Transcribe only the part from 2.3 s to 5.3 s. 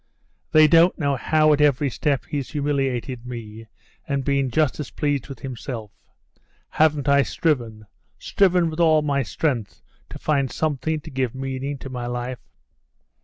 humiliated me, and been just as pleased